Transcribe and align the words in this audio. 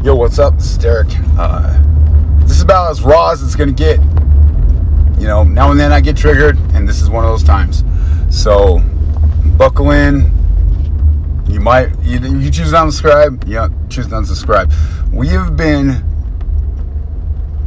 Yo, 0.00 0.14
what's 0.14 0.38
up? 0.38 0.54
This 0.54 0.70
is 0.70 0.78
Derek. 0.78 1.08
Uh, 1.36 1.76
this 2.42 2.52
is 2.52 2.62
about 2.62 2.92
as 2.92 3.02
raw 3.02 3.32
as 3.32 3.42
it's 3.42 3.56
gonna 3.56 3.72
get. 3.72 3.98
You 5.18 5.26
know, 5.26 5.42
now 5.42 5.72
and 5.72 5.80
then 5.80 5.90
I 5.90 6.00
get 6.00 6.16
triggered, 6.16 6.56
and 6.72 6.88
this 6.88 7.02
is 7.02 7.10
one 7.10 7.24
of 7.24 7.30
those 7.30 7.42
times. 7.42 7.82
So, 8.30 8.78
buckle 9.56 9.90
in. 9.90 10.32
You 11.48 11.58
might 11.58 11.98
you, 12.04 12.20
you 12.20 12.48
choose 12.48 12.70
to 12.70 12.76
unsubscribe. 12.76 13.48
You 13.48 13.88
choose 13.88 14.06
to 14.06 14.14
unsubscribe. 14.14 14.72
We 15.12 15.28
have 15.28 15.56
been 15.56 16.04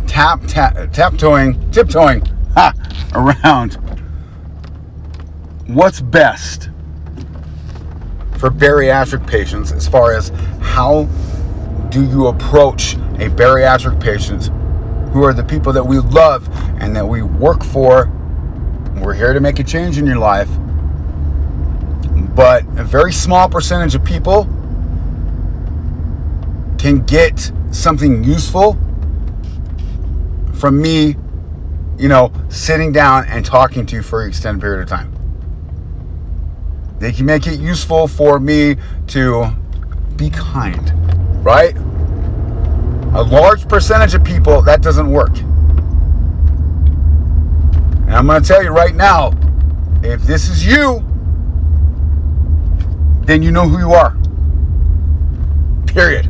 tap 0.07 0.41
tap 0.47 0.75
taptoeing, 0.93 1.73
tiptoeing 1.73 2.21
ha, 2.53 2.73
around 3.13 3.73
what's 5.67 5.99
best 5.99 6.69
for 8.37 8.49
bariatric 8.49 9.27
patients 9.27 9.73
as 9.73 9.85
far 9.85 10.13
as 10.13 10.29
how 10.61 11.09
do 11.91 12.05
you 12.05 12.27
approach 12.27 12.93
a 12.93 13.29
bariatric 13.29 14.01
patient 14.01 14.49
who 15.11 15.23
are 15.23 15.33
the 15.33 15.43
people 15.43 15.73
that 15.73 15.83
we 15.83 15.99
love 15.99 16.47
and 16.79 16.95
that 16.95 17.05
we 17.05 17.21
work 17.21 17.63
for. 17.63 18.09
We're 18.95 19.13
here 19.13 19.33
to 19.33 19.41
make 19.41 19.59
a 19.59 19.63
change 19.63 19.97
in 19.97 20.05
your 20.05 20.17
life. 20.17 20.49
But 22.33 22.63
a 22.79 22.83
very 22.83 23.11
small 23.11 23.49
percentage 23.49 23.93
of 23.93 24.05
people 24.05 24.45
can 26.77 27.03
get 27.05 27.51
something 27.71 28.23
useful 28.23 28.77
from 30.53 30.81
me, 30.81 31.17
you 31.97 32.07
know, 32.07 32.31
sitting 32.49 32.93
down 32.93 33.25
and 33.25 33.45
talking 33.45 33.85
to 33.87 33.97
you 33.97 34.01
for 34.01 34.23
an 34.23 34.29
extended 34.29 34.61
period 34.61 34.83
of 34.83 34.89
time. 34.89 35.13
They 36.99 37.11
can 37.11 37.25
make 37.25 37.47
it 37.47 37.59
useful 37.59 38.07
for 38.07 38.39
me 38.39 38.77
to 39.07 39.55
be 40.15 40.29
kind 40.29 41.00
right? 41.41 41.75
A 43.13 43.23
large 43.23 43.67
percentage 43.67 44.13
of 44.13 44.23
people, 44.23 44.61
that 44.61 44.81
doesn't 44.81 45.11
work. 45.11 45.37
And 48.07 48.15
I'm 48.15 48.27
going 48.27 48.41
to 48.41 48.47
tell 48.47 48.63
you 48.63 48.69
right 48.69 48.95
now 48.95 49.31
if 50.03 50.21
this 50.23 50.49
is 50.49 50.65
you, 50.65 51.03
then 53.25 53.43
you 53.43 53.51
know 53.51 53.67
who 53.67 53.77
you 53.77 53.93
are. 53.93 54.17
Period. 55.85 56.27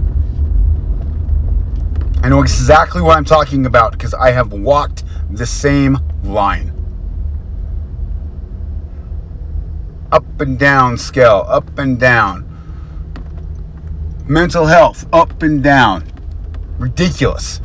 I 2.24 2.30
know 2.30 2.42
exactly 2.42 3.02
what 3.02 3.18
I'm 3.18 3.26
talking 3.26 3.66
about 3.66 3.94
because 3.94 4.14
I 4.14 4.32
have 4.32 4.52
walked 4.54 5.04
the 5.32 5.46
same 5.46 5.98
line. 6.24 6.74
Up 10.12 10.26
and 10.42 10.60
down 10.60 10.98
scale, 10.98 11.46
up 11.48 11.80
and 11.80 12.00
down 12.00 12.51
mental 14.32 14.66
health 14.66 15.06
up 15.12 15.44
and 15.44 15.62
down. 15.62 16.06
Ridiculous. 16.80 17.60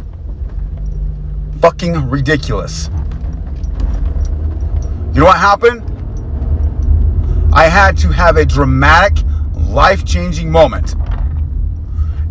Fucking 1.61 2.11
ridiculous. 2.11 2.91
You 5.15 5.21
know 5.21 5.27
what 5.27 5.39
happened? 5.39 5.85
I 7.55 7.69
had 7.69 7.97
to 7.99 8.09
have 8.09 8.37
a 8.37 8.45
dramatic, 8.45 9.25
life 9.55 10.05
changing 10.05 10.51
moment 10.51 10.97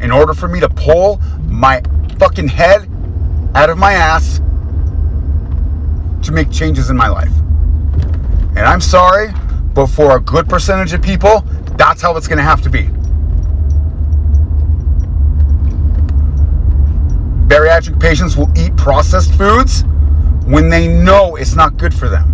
in 0.02 0.12
order 0.12 0.34
for 0.34 0.50
me 0.50 0.60
to 0.60 0.68
pull 0.68 1.22
my 1.46 1.82
fucking 2.20 2.50
head 2.50 2.90
out 3.56 3.70
of 3.70 3.78
my 3.78 3.94
ass 3.94 4.42
to 6.24 6.34
make 6.34 6.52
changes 6.52 6.90
in 6.90 6.98
my 6.98 7.08
life. 7.08 7.32
And 8.58 8.60
I'm 8.60 8.82
sorry, 8.82 9.30
but 9.74 9.88
for 9.88 10.18
a 10.18 10.20
good 10.20 10.50
percentage 10.50 10.92
of 10.92 11.02
people, 11.02 11.40
that's 11.78 12.02
how 12.02 12.18
it's 12.18 12.28
going 12.28 12.38
to 12.38 12.44
have 12.44 12.62
to 12.64 12.70
be. 12.70 12.90
Bariatric 17.56 18.02
patients 18.02 18.36
will 18.36 18.52
eat 18.58 18.76
processed 18.76 19.34
foods 19.36 19.86
when 20.44 20.68
they 20.68 20.90
know 20.90 21.38
it's 21.38 21.56
not 21.56 21.78
good 21.78 21.94
for 21.94 22.10
them. 22.10 22.34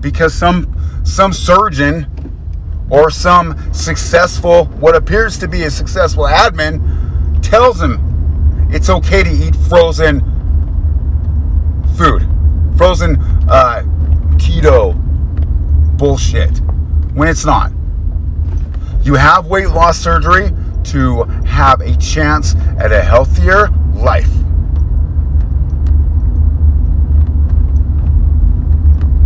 Because 0.00 0.34
some 0.34 0.74
some 1.04 1.32
surgeon 1.32 2.08
or 2.90 3.08
some 3.12 3.72
successful 3.72 4.64
what 4.80 4.96
appears 4.96 5.38
to 5.38 5.46
be 5.46 5.62
a 5.62 5.70
successful 5.70 6.24
admin 6.24 7.40
tells 7.40 7.78
them 7.78 8.66
it's 8.72 8.90
okay 8.90 9.22
to 9.22 9.30
eat 9.30 9.54
frozen 9.54 10.18
food. 11.96 12.26
Frozen 12.76 13.14
uh, 13.48 13.84
keto 14.38 14.96
bullshit 15.96 16.58
when 17.14 17.28
it's 17.28 17.44
not. 17.44 17.70
You 19.04 19.14
have 19.14 19.46
weight 19.46 19.68
loss 19.68 20.00
surgery 20.00 20.50
to 20.90 21.24
have 21.46 21.80
a 21.80 21.96
chance 21.96 22.54
at 22.78 22.92
a 22.92 23.02
healthier 23.02 23.68
life. 23.94 24.30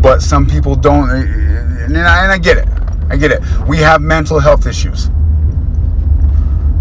But 0.02 0.20
some 0.20 0.46
people 0.46 0.74
don't, 0.74 1.10
eh, 1.10 1.14
eh, 1.14 1.84
and 1.84 1.96
I, 1.98 2.24
and 2.24 2.32
I 2.32 2.38
get 2.38 2.58
it. 2.58 2.68
I 3.08 3.16
get 3.16 3.30
it. 3.30 3.40
We 3.68 3.78
have 3.78 4.00
mental 4.00 4.40
health 4.40 4.66
issues. 4.66 5.10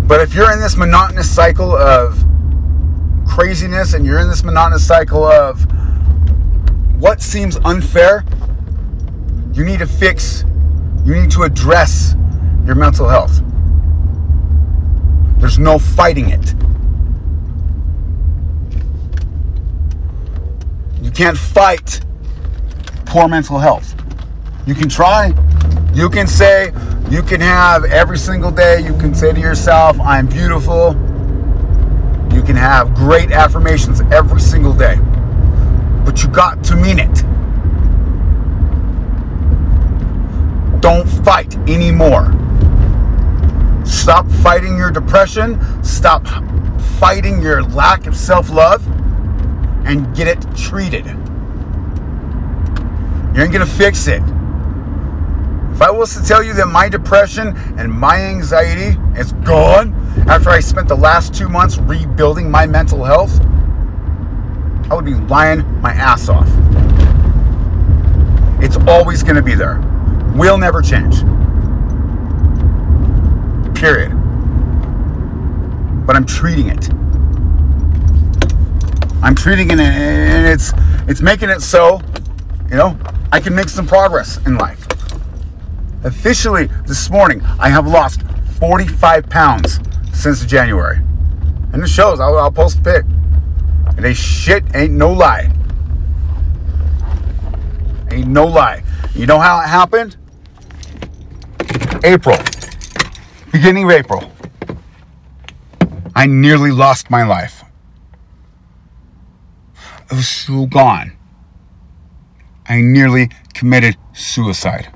But 0.08 0.22
if 0.22 0.34
you're 0.34 0.52
in 0.52 0.60
this 0.60 0.76
monotonous 0.76 1.30
cycle 1.30 1.76
of 1.76 2.24
craziness 3.28 3.94
and 3.94 4.06
you're 4.06 4.20
in 4.20 4.28
this 4.28 4.44
monotonous 4.44 4.86
cycle 4.86 5.24
of 5.24 5.66
what 7.00 7.22
seems 7.22 7.58
unfair, 7.64 8.26
you 9.54 9.64
need 9.64 9.80
to 9.80 9.88
fix, 9.88 10.44
you 11.06 11.16
need 11.16 11.32
to 11.32 11.44
address 11.44 12.16
your 12.66 12.76
mental 12.76 13.08
health. 13.08 13.42
There's 15.42 15.60
no 15.60 15.78
fighting 15.78 16.30
it. 16.30 16.54
You 21.04 21.12
can't 21.12 21.38
fight 21.38 22.00
poor 23.08 23.28
mental 23.28 23.58
health. 23.58 23.96
You 24.66 24.76
can 24.76 24.88
try. 24.88 25.34
You 25.94 26.10
can 26.10 26.28
say, 26.28 26.72
you 27.10 27.24
can 27.24 27.42
have 27.42 27.84
every 27.86 28.18
single 28.18 28.52
day, 28.52 28.80
you 28.82 28.96
can 28.98 29.14
say 29.14 29.34
to 29.34 29.40
yourself, 29.40 30.00
I'm 30.00 30.28
beautiful. 30.28 30.94
You 32.32 32.44
can 32.44 32.56
have 32.56 32.94
great 32.94 33.32
affirmations 33.32 34.00
every 34.14 34.40
single 34.40 34.74
day. 34.74 34.98
But 36.06 36.24
you 36.24 36.30
got 36.30 36.64
to 36.66 36.76
mean 36.76 37.00
it. 37.00 37.24
Don't 40.82 41.08
fight 41.26 41.58
anymore. 41.68 42.32
Stop 44.02 44.28
fighting 44.42 44.78
your 44.78 44.90
depression. 44.90 45.62
Stop 45.84 46.26
fighting 47.00 47.40
your 47.40 47.62
lack 47.62 48.08
of 48.08 48.16
self 48.18 48.50
love 48.50 48.84
and 49.86 50.16
get 50.16 50.28
it 50.28 50.44
treated. 50.58 51.06
You 53.36 53.44
ain't 53.44 53.54
gonna 53.54 53.64
fix 53.64 54.08
it. 54.08 54.24
If 55.72 55.84
I 55.84 55.92
was 55.92 56.16
to 56.16 56.28
tell 56.28 56.42
you 56.42 56.54
that 56.54 56.66
my 56.66 56.90
depression 56.90 57.56
and 57.78 57.94
my 57.94 58.20
anxiety 58.20 59.00
is 59.16 59.34
gone 59.46 59.94
after 60.28 60.50
I 60.50 60.62
spent 60.62 60.88
the 60.88 60.98
last 60.98 61.36
two 61.36 61.48
months 61.48 61.78
rebuilding 61.78 62.50
my 62.50 62.66
mental 62.66 63.04
health, 63.04 63.40
I 64.90 64.96
would 64.96 65.06
be 65.06 65.14
lying 65.14 65.64
my 65.80 65.92
ass 65.92 66.28
off. 66.28 66.50
It's 68.64 68.78
always 68.88 69.22
gonna 69.22 69.44
be 69.44 69.54
there. 69.54 69.80
Will 70.36 70.58
never 70.58 70.82
change 70.82 71.24
period. 73.82 74.12
But 76.06 76.16
I'm 76.16 76.26
treating 76.26 76.70
it. 76.70 76.88
I'm 79.24 79.34
treating 79.34 79.72
it 79.72 79.80
and 79.80 80.46
it's 80.46 80.72
it's 81.08 81.20
making 81.20 81.50
it 81.50 81.62
so, 81.62 82.00
you 82.70 82.76
know, 82.76 82.96
I 83.32 83.40
can 83.40 83.56
make 83.56 83.70
some 83.70 83.88
progress 83.88 84.38
in 84.46 84.56
life. 84.60 84.86
Officially 86.04 86.68
this 86.86 87.10
morning, 87.10 87.42
I 87.60 87.70
have 87.70 87.88
lost 87.88 88.22
45 88.60 89.28
pounds 89.32 89.80
since 90.14 90.46
January. 90.46 90.98
And 91.74 91.82
it 91.82 91.88
shows, 91.88 92.20
I'll, 92.20 92.38
I'll 92.38 92.52
post 92.52 92.78
a 92.80 92.82
pic. 92.84 93.06
And 93.98 94.06
they 94.06 94.14
shit 94.14 94.64
ain't 94.76 94.94
no 94.94 95.12
lie. 95.12 95.52
Ain't 98.12 98.28
no 98.28 98.46
lie. 98.46 98.84
You 99.16 99.26
know 99.26 99.40
how 99.40 99.60
it 99.62 99.68
happened? 99.68 100.18
April 102.04 102.38
beginning 103.52 103.84
of 103.86 103.92
April, 103.92 104.32
I 106.16 106.26
nearly 106.26 106.72
lost 106.72 107.10
my 107.10 107.24
life. 107.24 107.64
I 110.10 110.16
was 110.16 110.28
so 110.28 110.66
gone. 110.66 111.14
I 112.68 112.82
nearly 112.82 113.30
committed 113.54 113.98
suicide. 114.14 114.92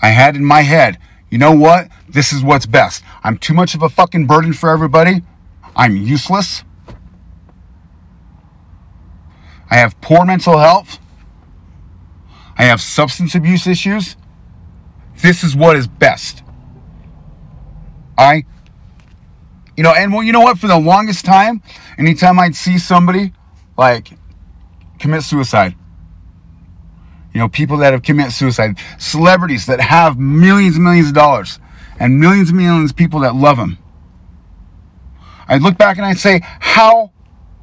I 0.00 0.08
had 0.08 0.36
in 0.36 0.44
my 0.44 0.62
head, 0.62 0.98
you 1.30 1.38
know 1.38 1.52
what? 1.52 1.88
This 2.08 2.32
is 2.32 2.42
what's 2.42 2.66
best. 2.66 3.02
I'm 3.22 3.36
too 3.36 3.54
much 3.54 3.74
of 3.74 3.82
a 3.82 3.88
fucking 3.88 4.26
burden 4.26 4.52
for 4.52 4.70
everybody. 4.70 5.22
I'm 5.76 5.96
useless. 5.96 6.64
I 9.70 9.76
have 9.76 10.00
poor 10.00 10.24
mental 10.24 10.58
health. 10.58 10.98
I 12.56 12.64
have 12.64 12.80
substance 12.80 13.34
abuse 13.34 13.66
issues. 13.66 14.16
This 15.20 15.44
is 15.44 15.54
what 15.54 15.76
is 15.76 15.86
best. 15.86 16.42
I 18.18 18.44
You 19.76 19.84
know, 19.84 19.94
and 19.94 20.12
well, 20.12 20.24
you 20.24 20.32
know 20.32 20.40
what? 20.40 20.58
For 20.58 20.66
the 20.66 20.78
longest 20.78 21.24
time, 21.24 21.62
anytime 21.96 22.38
I'd 22.40 22.56
see 22.56 22.78
somebody 22.78 23.32
like 23.76 24.10
commit 24.98 25.22
suicide, 25.22 25.76
you 27.32 27.38
know, 27.38 27.48
people 27.48 27.76
that 27.76 27.92
have 27.92 28.02
committed 28.02 28.32
suicide, 28.32 28.76
celebrities 28.98 29.66
that 29.66 29.80
have 29.80 30.18
millions 30.18 30.74
and 30.74 30.84
millions 30.84 31.08
of 31.08 31.14
dollars, 31.14 31.60
and 32.00 32.18
millions 32.18 32.48
and 32.48 32.58
millions 32.58 32.90
of 32.90 32.96
people 32.96 33.20
that 33.20 33.36
love 33.36 33.56
them. 33.56 33.78
I'd 35.46 35.62
look 35.62 35.78
back 35.78 35.96
and 35.96 36.04
I'd 36.04 36.18
say, 36.18 36.40
how, 36.42 37.12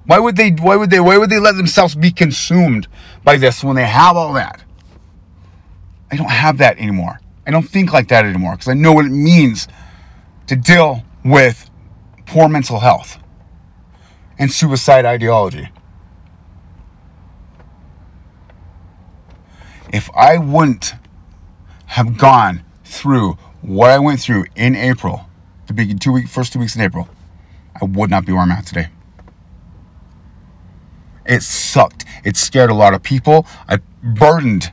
why 0.06 0.20
would 0.20 0.38
they, 0.38 0.52
why 0.52 0.78
would 0.78 0.90
they, 0.90 1.02
why 1.02 1.18
would 1.18 1.30
they 1.30 1.40
let 1.40 1.56
themselves 1.56 1.96
be 1.96 2.12
consumed 2.12 2.88
by 3.26 3.36
this 3.36 3.64
when 3.64 3.76
they 3.76 3.86
have 3.86 4.16
all 4.16 4.34
that? 4.34 4.64
I 6.10 6.16
don't 6.16 6.32
have 6.32 6.60
that 6.60 6.78
anymore. 6.78 7.20
I 7.46 7.52
don't 7.52 7.68
think 7.68 7.92
like 7.92 8.08
that 8.08 8.24
anymore 8.24 8.54
because 8.54 8.70
I 8.70 8.74
know 8.74 8.94
what 8.94 9.06
it 9.06 9.12
means 9.12 9.68
to 10.48 10.56
deal 10.56 11.04
with 11.24 11.70
poor 12.26 12.48
mental 12.48 12.80
health 12.80 13.18
and 14.38 14.52
suicide 14.52 15.06
ideology. 15.06 15.70
If 19.94 20.10
I 20.16 20.38
wouldn't 20.38 20.94
have 21.88 22.18
gone 22.18 22.64
through 22.84 23.38
what 23.62 23.92
I 23.92 24.00
went 24.00 24.20
through 24.20 24.46
in 24.56 24.76
April, 24.76 25.30
the 25.68 25.74
big 25.74 26.00
two 26.00 26.12
week 26.12 26.28
first 26.28 26.54
two 26.54 26.60
weeks 26.60 26.76
in 26.76 26.82
April, 26.82 27.08
I 27.80 27.86
would 27.86 28.10
not 28.10 28.26
be 28.26 28.32
where 28.32 28.42
I'm 28.42 28.52
at 28.52 28.66
today. 28.66 28.90
It 31.26 31.42
sucked. 31.42 32.06
It 32.24 32.38
scared 32.38 32.70
a 32.70 32.74
lot 32.74 32.94
of 32.94 33.02
people. 33.02 33.48
I 33.68 33.78
burdened 34.04 34.72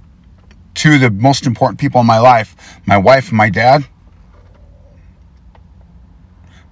two 0.74 0.94
of 0.94 1.00
the 1.00 1.10
most 1.10 1.46
important 1.46 1.80
people 1.80 2.00
in 2.00 2.06
my 2.06 2.18
life, 2.18 2.80
my 2.86 2.98
wife 2.98 3.28
and 3.28 3.36
my 3.36 3.48
dad. 3.50 3.86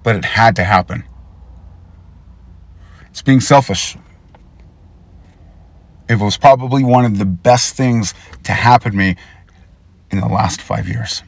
But 0.03 0.15
it 0.15 0.25
had 0.25 0.55
to 0.55 0.63
happen. 0.63 1.03
It's 3.09 3.21
being 3.21 3.41
selfish. 3.41 3.97
It 6.09 6.19
was 6.19 6.37
probably 6.37 6.83
one 6.83 7.05
of 7.05 7.17
the 7.17 7.25
best 7.25 7.75
things 7.75 8.13
to 8.43 8.51
happen 8.51 8.91
to 8.91 8.97
me 8.97 9.15
in 10.09 10.19
the 10.19 10.27
last 10.27 10.61
five 10.61 10.87
years. 10.87 11.23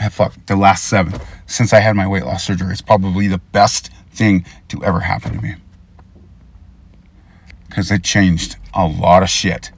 I 0.00 0.08
fuck, 0.08 0.34
the 0.46 0.56
last 0.56 0.84
seven. 0.84 1.20
Since 1.46 1.72
I 1.72 1.80
had 1.80 1.96
my 1.96 2.06
weight 2.06 2.24
loss 2.24 2.44
surgery, 2.44 2.72
it's 2.72 2.82
probably 2.82 3.26
the 3.26 3.38
best 3.38 3.90
thing 4.10 4.44
to 4.68 4.84
ever 4.84 5.00
happen 5.00 5.32
to 5.36 5.42
me. 5.42 5.54
Because 7.68 7.90
it 7.90 8.04
changed 8.04 8.56
a 8.74 8.86
lot 8.86 9.22
of 9.22 9.28
shit. 9.28 9.70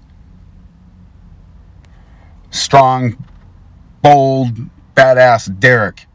Strong, 2.51 3.25
bold, 4.03 4.59
badass 5.01 5.59
Derek 5.59 6.07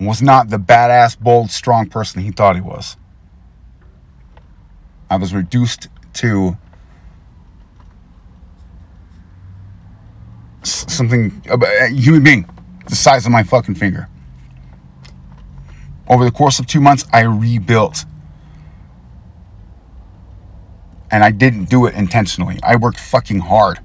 was 0.00 0.20
not 0.20 0.50
the 0.50 0.58
badass, 0.58 1.18
bold, 1.18 1.50
strong 1.50 1.88
person 1.88 2.22
he 2.22 2.30
thought 2.30 2.54
he 2.54 2.60
was. 2.60 2.96
I 5.08 5.16
was 5.16 5.32
reduced 5.32 5.88
to 6.14 6.56
something, 10.62 11.42
a 11.48 11.88
human 11.88 12.22
being 12.22 12.50
the 12.86 12.96
size 12.96 13.24
of 13.24 13.32
my 13.32 13.42
fucking 13.42 13.76
finger. 13.76 14.08
Over 16.08 16.24
the 16.24 16.30
course 16.30 16.58
of 16.58 16.66
two 16.66 16.80
months, 16.80 17.06
I 17.12 17.22
rebuilt. 17.22 18.04
And 21.10 21.24
I 21.24 21.30
didn't 21.30 21.70
do 21.70 21.86
it 21.86 21.94
intentionally. 21.94 22.58
I 22.62 22.76
worked 22.76 23.00
fucking 23.00 23.40
hard. 23.40 23.80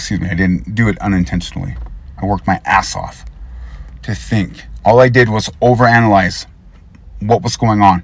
Excuse 0.00 0.18
me, 0.18 0.30
I 0.30 0.34
didn't 0.34 0.74
do 0.74 0.88
it 0.88 0.98
unintentionally. 1.00 1.76
I 2.16 2.24
worked 2.24 2.46
my 2.46 2.58
ass 2.64 2.96
off 2.96 3.22
to 4.00 4.14
think. 4.14 4.64
All 4.82 4.98
I 4.98 5.10
did 5.10 5.28
was 5.28 5.50
overanalyze 5.60 6.46
what 7.20 7.42
was 7.42 7.58
going 7.58 7.82
on. 7.82 8.02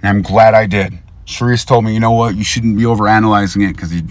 And 0.00 0.08
I'm 0.08 0.22
glad 0.22 0.54
I 0.54 0.64
did. 0.64 0.98
Sharice 1.26 1.66
told 1.66 1.84
me, 1.84 1.92
you 1.92 2.00
know 2.00 2.10
what, 2.10 2.36
you 2.36 2.42
shouldn't 2.42 2.78
be 2.78 2.84
overanalyzing 2.84 3.68
it 3.68 3.76
because 3.76 3.94
you, 3.94 4.02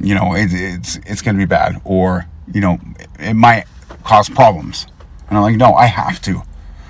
you 0.00 0.14
know, 0.14 0.34
it, 0.34 0.50
it's 0.52 0.96
it's 1.06 1.22
going 1.22 1.34
to 1.34 1.38
be 1.38 1.46
bad, 1.46 1.80
or 1.82 2.26
you 2.52 2.60
know, 2.60 2.78
it 3.18 3.32
might 3.32 3.64
cause 4.04 4.28
problems. 4.28 4.86
And 5.30 5.38
I'm 5.38 5.42
like, 5.42 5.56
no, 5.56 5.72
I 5.72 5.86
have 5.86 6.20
to. 6.22 6.42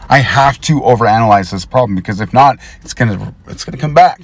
I 0.08 0.19
have 0.19 0.61
to 0.62 0.81
overanalyze 0.81 1.52
this 1.52 1.64
problem 1.64 1.94
because 1.94 2.20
if 2.20 2.32
not, 2.32 2.56
it's 2.82 2.93
gonna 2.93 3.32
it's 3.46 3.64
gonna 3.64 3.79
come 3.79 3.94
back. 3.94 4.20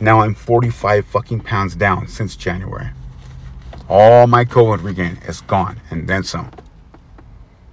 Now 0.00 0.20
I'm 0.20 0.34
45 0.34 1.06
fucking 1.06 1.40
pounds 1.40 1.74
down 1.74 2.06
since 2.06 2.36
January. 2.36 2.90
All 3.88 4.26
my 4.26 4.44
COVID 4.44 4.82
regain 4.84 5.18
is 5.26 5.40
gone 5.40 5.80
and 5.90 6.06
then 6.06 6.22
some. 6.22 6.50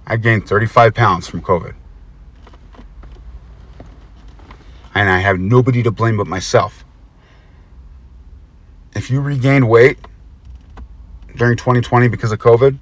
I 0.06 0.16
gained 0.16 0.48
35 0.48 0.94
pounds 0.94 1.28
from 1.28 1.40
COVID. 1.40 1.74
And 4.94 5.08
I 5.08 5.18
have 5.18 5.38
nobody 5.38 5.82
to 5.82 5.90
blame 5.90 6.16
but 6.16 6.26
myself. 6.26 6.84
If 8.94 9.10
you 9.10 9.20
regained 9.20 9.68
weight 9.68 9.98
during 11.36 11.56
2020 11.56 12.08
because 12.08 12.32
of 12.32 12.38
COVID, 12.38 12.78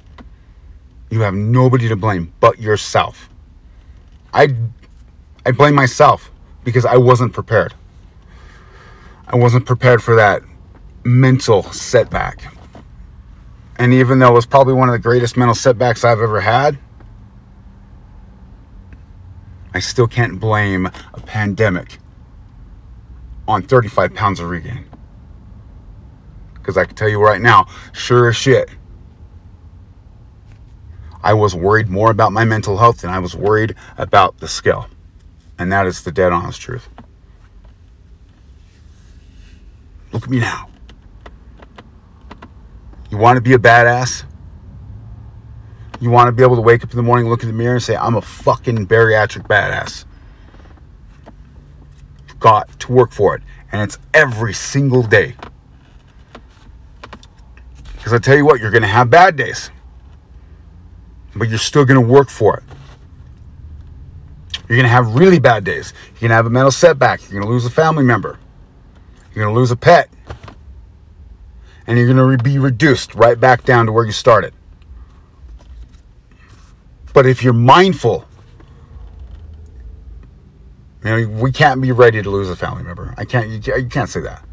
you 1.11 1.21
have 1.21 1.35
nobody 1.35 1.89
to 1.89 1.97
blame 1.97 2.33
but 2.41 2.59
yourself. 2.61 3.29
I 4.33 4.55
I 5.45 5.51
blame 5.53 5.75
myself 5.75 6.31
because 6.63 6.87
I 6.87 6.97
wasn't 6.97 7.33
prepared. 7.33 7.75
I 9.27 9.37
wasn't 9.37 9.67
prepared 9.67 10.03
for 10.03 10.17
that 10.17 10.43
mental 11.05 11.63
setback. 11.65 12.55
And 13.77 13.93
even 13.93 14.19
though 14.19 14.31
it 14.31 14.35
was 14.35 14.47
probably 14.47 14.75
one 14.75 14.89
of 14.89 14.93
the 14.93 14.99
greatest 14.99 15.37
mental 15.37 15.55
setbacks 15.55 16.05
I've 16.05 16.21
ever 16.21 16.41
had, 16.41 16.79
I 19.73 19.81
still 19.81 20.07
can't 20.07 20.39
blame 20.39 20.87
a 20.87 21.21
pandemic 21.21 21.99
on 23.49 23.63
35 23.63 24.15
pounds 24.15 24.39
of 24.39 24.49
regain. 24.49 24.85
Because 26.55 26.77
I 26.79 26.85
can 26.85 26.95
tell 26.95 27.09
you 27.09 27.21
right 27.21 27.41
now, 27.41 27.67
sure 27.93 28.29
as 28.29 28.37
shit, 28.37 28.71
I 31.23 31.35
was 31.35 31.55
worried 31.55 31.89
more 31.89 32.11
about 32.11 32.33
my 32.33 32.45
mental 32.45 32.79
health 32.79 33.01
than 33.01 33.11
I 33.11 33.19
was 33.19 33.35
worried 33.35 33.75
about 33.99 34.39
the 34.39 34.49
scale. 34.49 34.89
And 35.59 35.73
that 35.73 35.87
is 35.87 36.03
the 36.03 36.13
dead 36.13 36.33
honest 36.33 36.61
truth. 36.61 36.89
Look 40.15 40.23
at 40.23 40.31
me 40.31 40.39
now. 40.39 40.69
You 43.11 43.19
want 43.19 43.37
to 43.37 43.41
be 43.41 43.53
a 43.55 43.59
badass? 43.59 44.23
You 46.01 46.09
want 46.09 46.29
to 46.29 46.33
be 46.33 46.45
able 46.45 46.55
to 46.55 46.63
wake 46.63 46.85
up 46.85 46.91
in 46.91 46.97
the 46.97 47.03
morning, 47.03 47.29
look 47.29 47.43
in 47.43 47.49
the 47.49 47.55
mirror, 47.55 47.75
and 47.75 47.83
say, 47.83 47.97
I'm 47.97 48.15
a 48.15 48.23
fucking 48.23 48.87
bariatric 48.87 49.49
badass. 49.49 50.05
You've 52.29 52.39
got 52.39 52.79
to 52.79 52.93
work 52.93 53.11
for 53.11 53.35
it. 53.35 53.43
And 53.73 53.83
it's 53.83 53.99
every 54.15 54.55
single 54.55 55.03
day. 55.03 55.35
Because 57.97 58.13
I 58.13 58.19
tell 58.19 58.37
you 58.37 58.45
what, 58.45 58.61
you're 58.61 58.71
going 58.71 58.83
to 58.83 58.89
have 58.89 59.11
bad 59.11 59.35
days. 59.35 59.73
But 61.35 61.49
you're 61.49 61.59
still 61.59 61.85
going 61.85 62.01
to 62.01 62.07
work 62.07 62.31
for 62.31 62.57
it. 62.57 62.63
You're 64.69 64.77
going 64.77 64.85
to 64.85 64.89
have 64.91 65.17
really 65.17 65.41
bad 65.41 65.65
days. 65.65 65.93
You're 66.13 66.21
going 66.21 66.31
to 66.31 66.37
have 66.37 66.47
a 66.47 66.51
mental 66.51 66.71
setback. 66.71 67.21
You're 67.23 67.41
going 67.41 67.43
to 67.43 67.49
lose 67.49 67.67
a 67.67 67.71
family 67.71 68.05
member. 68.05 68.39
You're 69.35 69.45
going 69.45 69.55
to 69.55 69.59
lose 69.59 69.71
a 69.71 69.77
pet 69.77 70.09
and 71.87 71.99
you're 71.99 72.13
going 72.13 72.39
to 72.39 72.43
be 72.43 72.59
reduced 72.59 73.15
right 73.15 73.39
back 73.39 73.65
down 73.65 73.87
to 73.87 73.93
where 73.93 74.05
you 74.05 74.13
started. 74.13 74.55
But 77.13 77.27
if 77.27 77.43
you're 77.43 77.53
mindful, 77.53 78.27
you 81.05 81.11
know, 81.11 81.29
we 81.29 81.53
can't 81.53 81.81
be 81.83 81.93
ready 81.93 82.23
to 82.23 82.31
lose 82.31 82.49
a 82.49 82.57
family 82.57 82.83
member. 82.83 83.15
I 83.17 83.25
can't, 83.25 83.49
you 83.49 83.89
can't 83.89 84.09
say 84.09 84.21
that. 84.21 84.45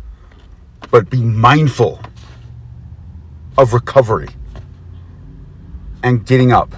But 0.89 1.09
be 1.09 1.21
mindful 1.21 2.01
of 3.57 3.73
recovery 3.73 4.29
and 6.03 6.25
getting 6.25 6.51
up. 6.51 6.73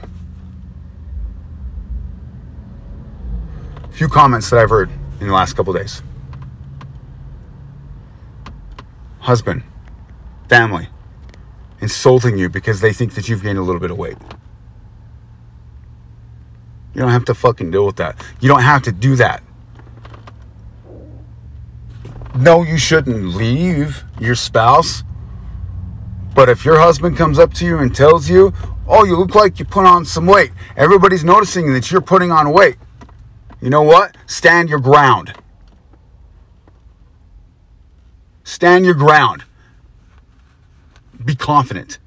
A 3.84 3.92
few 3.92 4.08
comments 4.08 4.50
that 4.50 4.60
I've 4.60 4.70
heard 4.70 4.92
in 5.20 5.28
the 5.28 5.34
last 5.34 5.54
couple 5.54 5.74
days. 5.74 6.02
Husband, 9.24 9.64
family 10.50 10.90
insulting 11.80 12.38
you 12.38 12.50
because 12.50 12.82
they 12.82 12.92
think 12.92 13.14
that 13.14 13.30
you've 13.30 13.42
gained 13.42 13.58
a 13.58 13.62
little 13.62 13.80
bit 13.80 13.90
of 13.90 13.98
weight. 13.98 14.18
You 16.94 17.02
don't 17.02 17.12
have 17.12 17.24
to 17.26 17.34
fucking 17.34 17.72
deal 17.72 17.86
with 17.86 17.96
that. 17.96 18.22
You 18.42 18.50
don't 18.50 18.62
have 18.62 18.82
to 18.84 18.92
do 18.92 19.16
that. 19.16 19.42
No, 22.36 22.64
you 22.64 22.78
shouldn't 22.78 23.36
leave 23.36 24.04
your 24.20 24.36
spouse. 24.36 25.04
But 26.36 26.50
if 26.50 26.66
your 26.66 26.80
husband 26.80 27.16
comes 27.16 27.40
up 27.40 27.54
to 27.56 27.66
you 27.66 27.78
and 27.78 27.96
tells 27.96 28.30
you, 28.30 28.54
oh, 28.88 29.06
you 29.06 29.16
look 29.16 29.36
like 29.36 29.58
you 29.58 29.64
put 29.66 29.86
on 29.86 30.04
some 30.04 30.26
weight, 30.26 30.52
everybody's 30.76 31.24
noticing 31.24 31.72
that 31.74 31.92
you're 31.92 32.02
putting 32.02 32.32
on 32.32 32.52
weight. 32.52 32.76
You 33.62 33.70
know 33.70 33.84
what? 33.84 34.18
Stand 34.26 34.70
your 34.70 34.80
ground. 34.80 35.34
Stand 38.64 38.86
your 38.86 38.94
ground 38.94 39.44
Be 41.26 41.36
confident. 41.36 42.00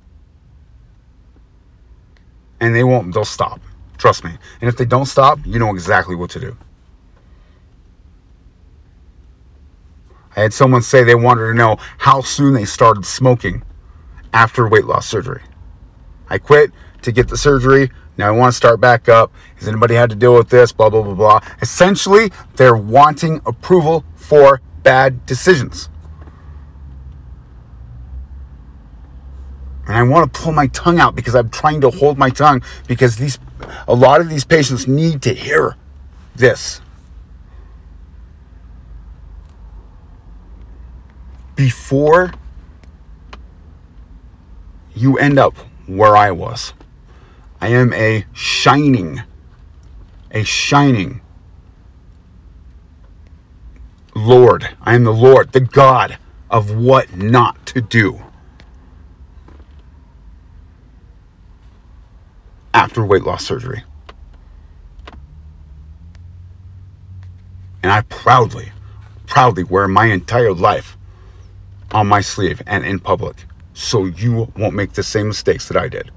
And 2.60 2.74
they 2.74 2.82
won't, 2.82 3.12
they'll 3.12 3.26
stop. 3.26 3.60
Trust 3.98 4.24
me. 4.24 4.30
And 4.62 4.68
if 4.70 4.78
they 4.78 4.86
don't 4.86 5.04
stop, 5.04 5.38
you 5.44 5.58
know 5.58 5.68
exactly 5.74 6.16
what 6.16 6.30
to 6.30 6.40
do. 6.40 6.56
I 10.34 10.40
had 10.40 10.54
someone 10.54 10.80
say 10.80 11.04
they 11.04 11.14
wanted 11.14 11.46
to 11.48 11.52
know 11.52 11.76
how 11.98 12.22
soon 12.22 12.54
they 12.54 12.64
started 12.64 13.04
smoking 13.04 13.62
after 14.32 14.66
weight 14.66 14.86
loss 14.86 15.06
surgery. 15.06 15.42
I 16.30 16.38
quit 16.38 16.70
to 17.02 17.12
get 17.12 17.28
the 17.28 17.36
surgery. 17.36 17.90
Now 18.16 18.28
I 18.28 18.30
want 18.30 18.50
to 18.50 18.56
start 18.56 18.80
back 18.80 19.10
up. 19.10 19.30
Has 19.56 19.68
anybody 19.68 19.94
had 19.94 20.08
to 20.08 20.16
deal 20.16 20.34
with 20.34 20.48
this? 20.48 20.72
Blah, 20.72 20.88
blah, 20.88 21.02
blah, 21.02 21.12
blah. 21.12 21.40
Essentially, 21.60 22.32
they're 22.54 22.74
wanting 22.74 23.42
approval 23.44 24.06
for 24.14 24.62
bad 24.82 25.26
decisions. 25.26 25.90
And 29.86 29.96
I 29.96 30.02
want 30.02 30.32
to 30.32 30.40
pull 30.40 30.52
my 30.52 30.66
tongue 30.68 30.98
out 30.98 31.14
because 31.14 31.34
I'm 31.34 31.50
trying 31.50 31.80
to 31.82 31.90
hold 31.90 32.18
my 32.18 32.30
tongue 32.30 32.62
because 32.88 33.16
these 33.16 33.38
a 33.88 33.94
lot 33.94 34.20
of 34.20 34.28
these 34.28 34.44
patients 34.44 34.86
need 34.86 35.22
to 35.22 35.34
hear 35.34 35.76
this. 36.34 36.80
Before 41.54 42.32
you 44.94 45.18
end 45.18 45.38
up 45.38 45.56
where 45.86 46.16
I 46.16 46.30
was. 46.30 46.72
I 47.60 47.68
am 47.68 47.92
a 47.92 48.24
shining, 48.32 49.22
a 50.30 50.42
shining 50.42 51.20
Lord. 54.14 54.70
I 54.80 54.94
am 54.94 55.04
the 55.04 55.12
Lord, 55.12 55.52
the 55.52 55.60
God 55.60 56.18
of 56.50 56.74
what 56.74 57.16
not 57.16 57.66
to 57.66 57.80
do. 57.80 58.22
After 62.76 63.02
weight 63.06 63.22
loss 63.22 63.42
surgery. 63.42 63.84
And 67.82 67.90
I 67.90 68.02
proudly, 68.02 68.70
proudly 69.24 69.64
wear 69.64 69.88
my 69.88 70.04
entire 70.06 70.52
life 70.52 70.98
on 71.92 72.06
my 72.06 72.20
sleeve 72.20 72.60
and 72.66 72.84
in 72.84 73.00
public 73.00 73.46
so 73.72 74.04
you 74.04 74.52
won't 74.58 74.74
make 74.74 74.92
the 74.92 75.02
same 75.02 75.28
mistakes 75.28 75.68
that 75.68 75.78
I 75.78 75.88
did. 75.88 76.10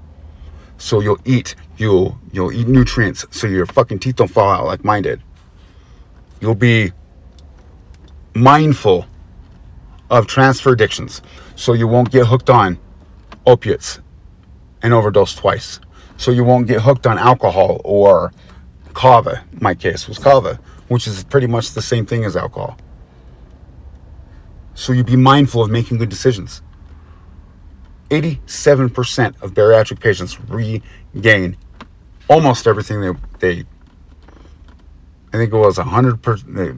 So 0.76 1.00
you'll 1.00 1.20
eat, 1.24 1.54
you'll 1.78 2.18
you'll 2.30 2.52
eat 2.52 2.68
nutrients 2.68 3.24
so 3.30 3.46
your 3.46 3.64
fucking 3.64 4.00
teeth 4.00 4.16
don't 4.16 4.28
fall 4.28 4.50
out 4.50 4.66
like 4.66 4.84
mine 4.84 5.04
did. 5.04 5.22
You'll 6.42 6.54
be 6.54 6.92
mindful 8.34 9.06
of 10.10 10.26
transfer 10.26 10.74
addictions 10.74 11.22
so 11.56 11.72
you 11.72 11.88
won't 11.88 12.10
get 12.10 12.26
hooked 12.26 12.50
on 12.50 12.78
opiates 13.46 14.00
and 14.82 14.92
overdose 14.92 15.34
twice. 15.34 15.80
So 16.20 16.30
you 16.32 16.44
won't 16.44 16.66
get 16.66 16.82
hooked 16.82 17.06
on 17.06 17.16
alcohol 17.18 17.80
or 17.82 18.30
kava. 18.92 19.42
My 19.58 19.74
case 19.74 20.06
was 20.06 20.18
kava, 20.18 20.60
which 20.88 21.06
is 21.06 21.24
pretty 21.24 21.46
much 21.46 21.72
the 21.72 21.80
same 21.80 22.04
thing 22.04 22.26
as 22.26 22.36
alcohol. 22.36 22.76
So 24.74 24.92
you 24.92 25.02
be 25.02 25.16
mindful 25.16 25.62
of 25.62 25.70
making 25.70 25.96
good 25.96 26.10
decisions. 26.10 26.60
87% 28.10 29.40
of 29.40 29.54
bariatric 29.54 29.98
patients 30.00 30.38
regain 30.42 31.56
almost 32.28 32.66
everything 32.66 33.00
they, 33.00 33.12
they 33.38 33.64
I 35.32 35.38
think 35.38 35.54
it 35.54 35.56
was 35.56 35.78
100 35.78 36.20
percent, 36.20 36.76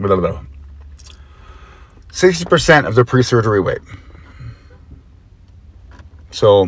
60% 2.10 2.86
of 2.86 2.94
their 2.94 3.04
pre-surgery 3.04 3.58
weight. 3.58 3.80
So 6.30 6.66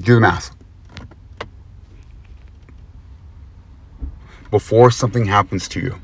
do 0.00 0.14
the 0.16 0.20
math. 0.20 0.56
Before 4.52 4.92
something 4.92 5.24
happens 5.24 5.66
to 5.68 5.80
you, 5.80 6.00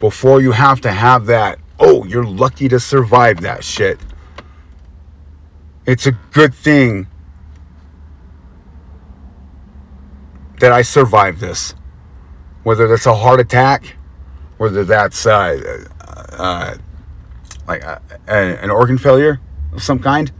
before 0.00 0.42
you 0.42 0.52
have 0.52 0.82
to 0.82 0.92
have 0.92 1.24
that, 1.26 1.58
oh, 1.80 2.04
you're 2.04 2.26
lucky 2.26 2.68
to 2.68 2.78
survive 2.78 3.40
that 3.40 3.64
shit 3.64 3.98
it's 5.86 6.06
a 6.06 6.12
good 6.12 6.52
thing 6.52 7.06
that 10.58 10.72
I 10.72 10.82
survived 10.82 11.40
this. 11.40 11.74
Whether 12.64 12.88
that's 12.88 13.06
a 13.06 13.14
heart 13.14 13.38
attack, 13.38 13.96
whether 14.58 14.84
that's 14.84 15.24
uh, 15.24 15.86
uh, 16.32 16.76
like 17.68 17.84
uh, 17.84 17.98
an 18.26 18.70
organ 18.70 18.98
failure 18.98 19.40
of 19.72 19.82
some 19.82 20.00
kind, 20.00 20.32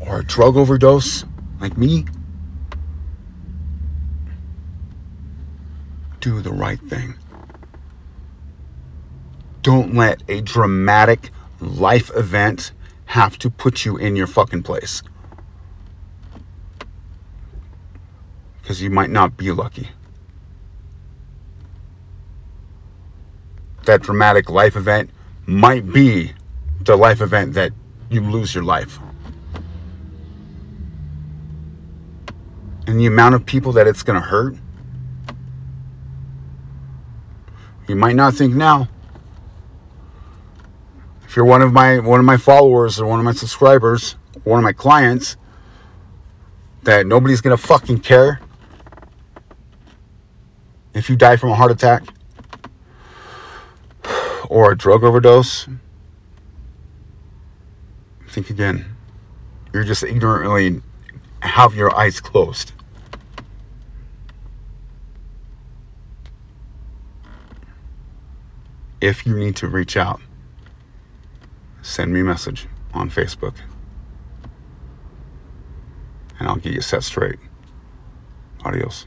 or 0.00 0.20
a 0.20 0.24
drug 0.24 0.56
overdose, 0.56 1.24
like 1.60 1.78
me, 1.78 2.04
do 6.24 6.40
the 6.40 6.52
right 6.52 6.80
thing. 6.80 7.14
Don't 9.60 9.94
let 9.94 10.22
a 10.26 10.40
dramatic 10.40 11.30
life 11.60 12.10
event 12.16 12.72
have 13.04 13.36
to 13.38 13.50
put 13.50 13.84
you 13.84 13.98
in 13.98 14.16
your 14.16 14.26
fucking 14.26 14.62
place. 14.62 15.02
Because 18.62 18.80
you 18.80 18.88
might 18.88 19.10
not 19.10 19.36
be 19.36 19.52
lucky. 19.52 19.90
That 23.84 24.00
dramatic 24.00 24.48
life 24.48 24.76
event 24.76 25.10
might 25.44 25.92
be 25.92 26.32
the 26.80 26.96
life 26.96 27.20
event 27.20 27.52
that 27.52 27.72
you 28.08 28.22
lose 28.22 28.54
your 28.54 28.64
life. 28.64 28.98
And 32.86 32.98
the 32.98 33.04
amount 33.04 33.34
of 33.34 33.44
people 33.44 33.72
that 33.72 33.86
it's 33.86 34.02
going 34.02 34.18
to 34.18 34.26
hurt, 34.26 34.56
you 37.88 37.96
might 37.96 38.16
not 38.16 38.34
think 38.34 38.54
now, 38.54 38.88
if 41.24 41.36
you're 41.36 41.44
one 41.44 41.62
of 41.62 41.72
my 41.72 41.98
one 41.98 42.20
of 42.20 42.26
my 42.26 42.36
followers 42.36 43.00
or 43.00 43.06
one 43.06 43.18
of 43.18 43.24
my 43.24 43.32
subscribers, 43.32 44.12
one 44.44 44.58
of 44.58 44.64
my 44.64 44.72
clients, 44.72 45.36
that 46.84 47.06
nobody's 47.06 47.40
gonna 47.40 47.56
fucking 47.56 47.98
care 47.98 48.40
if 50.94 51.10
you 51.10 51.16
die 51.16 51.36
from 51.36 51.50
a 51.50 51.54
heart 51.54 51.72
attack 51.72 52.04
or 54.48 54.72
a 54.72 54.76
drug 54.76 55.02
overdose. 55.02 55.66
Think 58.28 58.50
again. 58.50 58.96
You're 59.72 59.84
just 59.84 60.04
ignorantly 60.04 60.82
have 61.40 61.74
your 61.74 61.94
eyes 61.96 62.20
closed. 62.20 62.73
If 69.04 69.26
you 69.26 69.36
need 69.36 69.54
to 69.56 69.68
reach 69.68 69.98
out 69.98 70.22
send 71.82 72.10
me 72.10 72.20
a 72.20 72.24
message 72.24 72.68
on 72.94 73.10
Facebook 73.10 73.56
and 76.38 76.48
I'll 76.48 76.56
get 76.56 76.72
you 76.72 76.80
set 76.80 77.04
straight. 77.04 77.38
Adios. 78.64 79.06